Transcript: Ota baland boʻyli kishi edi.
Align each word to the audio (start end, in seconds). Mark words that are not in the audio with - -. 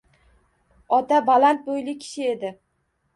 Ota 0.97 1.19
baland 1.27 1.61
boʻyli 1.67 1.95
kishi 2.05 2.25
edi. 2.31 2.51